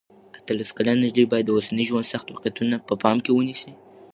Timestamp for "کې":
3.23-3.31